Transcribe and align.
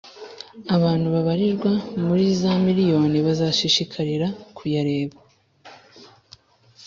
abantu 0.75 1.07
babarirwa 1.15 1.71
muri 2.05 2.25
za 2.41 2.53
miriyoni 2.65 3.17
bazashishikarira 3.27 4.27
kuyareba 4.57 5.17